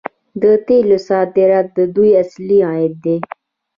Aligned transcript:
د 0.41 0.43
تیلو 0.67 0.97
صادرات 1.07 1.67
د 1.77 1.79
دوی 1.95 2.11
اصلي 2.23 2.59
عاید 2.67 2.93
دی. 3.05 3.17